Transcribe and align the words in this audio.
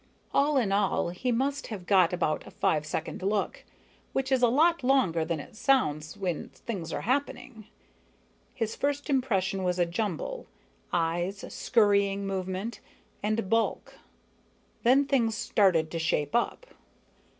All 0.33 0.57
in 0.57 0.71
all, 0.71 1.09
he 1.09 1.31
must 1.31 1.67
have 1.67 1.85
got 1.85 2.11
about 2.11 2.47
a 2.47 2.49
five 2.49 2.87
second 2.87 3.21
look, 3.21 3.63
which 4.13 4.31
is 4.31 4.41
a 4.41 4.47
lot 4.47 4.83
longer 4.83 5.23
than 5.23 5.39
it 5.39 5.55
sounds 5.55 6.17
when 6.17 6.49
things 6.49 6.91
are 6.91 7.01
happening. 7.01 7.67
His 8.55 8.75
first 8.75 9.11
impression 9.11 9.63
was 9.63 9.77
a 9.77 9.85
jumble 9.85 10.47
eyes, 10.91 11.45
scurrying 11.53 12.25
movement, 12.25 12.79
and 13.21 13.47
bulk. 13.47 13.99
Then 14.81 15.05
things 15.05 15.37
started 15.37 15.91
to 15.91 15.99
shape 15.99 16.33
up. 16.33 16.65